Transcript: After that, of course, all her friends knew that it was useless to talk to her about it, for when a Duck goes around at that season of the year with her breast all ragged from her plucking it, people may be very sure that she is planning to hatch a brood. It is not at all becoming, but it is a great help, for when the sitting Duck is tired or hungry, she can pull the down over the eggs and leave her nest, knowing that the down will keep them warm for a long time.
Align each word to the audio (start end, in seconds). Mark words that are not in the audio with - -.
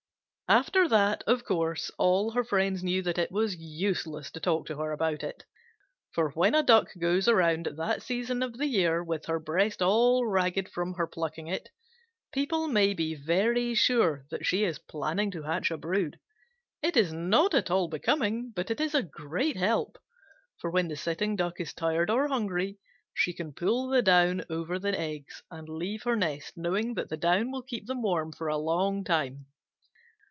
After 0.49 0.85
that, 0.89 1.23
of 1.27 1.45
course, 1.45 1.91
all 1.97 2.31
her 2.31 2.43
friends 2.43 2.83
knew 2.83 3.01
that 3.03 3.17
it 3.17 3.31
was 3.31 3.55
useless 3.55 4.29
to 4.31 4.41
talk 4.41 4.65
to 4.65 4.75
her 4.79 4.91
about 4.91 5.23
it, 5.23 5.45
for 6.11 6.31
when 6.31 6.53
a 6.53 6.61
Duck 6.61 6.89
goes 6.99 7.29
around 7.29 7.67
at 7.67 7.77
that 7.77 8.01
season 8.03 8.43
of 8.43 8.57
the 8.57 8.65
year 8.67 9.01
with 9.01 9.27
her 9.27 9.39
breast 9.39 9.81
all 9.81 10.27
ragged 10.27 10.67
from 10.67 10.95
her 10.95 11.07
plucking 11.07 11.47
it, 11.47 11.69
people 12.33 12.67
may 12.67 12.93
be 12.93 13.15
very 13.15 13.73
sure 13.73 14.25
that 14.29 14.45
she 14.45 14.65
is 14.65 14.77
planning 14.77 15.31
to 15.31 15.43
hatch 15.43 15.71
a 15.71 15.77
brood. 15.77 16.19
It 16.81 16.97
is 16.97 17.13
not 17.13 17.53
at 17.53 17.71
all 17.71 17.87
becoming, 17.87 18.51
but 18.53 18.69
it 18.69 18.81
is 18.81 18.93
a 18.93 19.01
great 19.03 19.55
help, 19.55 19.97
for 20.57 20.69
when 20.69 20.89
the 20.89 20.97
sitting 20.97 21.37
Duck 21.37 21.61
is 21.61 21.71
tired 21.73 22.09
or 22.09 22.27
hungry, 22.27 22.77
she 23.13 23.31
can 23.31 23.53
pull 23.53 23.87
the 23.87 24.01
down 24.01 24.43
over 24.49 24.77
the 24.79 24.99
eggs 24.99 25.41
and 25.49 25.69
leave 25.69 26.03
her 26.03 26.17
nest, 26.17 26.57
knowing 26.57 26.95
that 26.95 27.07
the 27.07 27.15
down 27.15 27.51
will 27.51 27.61
keep 27.63 27.85
them 27.87 28.01
warm 28.01 28.33
for 28.33 28.49
a 28.49 28.57
long 28.57 29.05
time. 29.05 29.45